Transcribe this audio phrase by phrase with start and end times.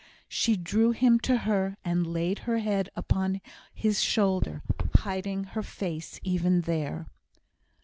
[0.27, 3.39] She drew him to her, and laid her head upon
[3.71, 4.63] his shoulder;
[4.95, 7.05] hiding her face even there.